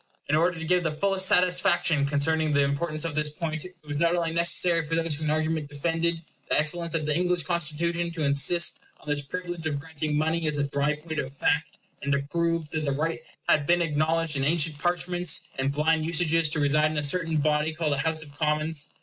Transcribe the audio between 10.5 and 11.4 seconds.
a dry point of